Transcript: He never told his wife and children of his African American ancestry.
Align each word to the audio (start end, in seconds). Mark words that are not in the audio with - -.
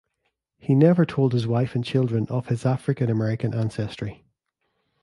He 0.57 0.73
never 0.73 1.05
told 1.05 1.31
his 1.31 1.45
wife 1.45 1.75
and 1.75 1.83
children 1.85 2.25
of 2.29 2.47
his 2.47 2.65
African 2.65 3.07
American 3.11 3.53
ancestry. 3.53 4.25